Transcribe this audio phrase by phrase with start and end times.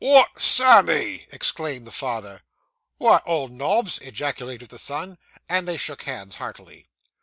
[0.03, 2.41] 'What, Sammy!' exclaimed the father.
[2.97, 5.19] 'What, old Nobs!' ejaculated the son.
[5.47, 6.89] And they shook hands heartily.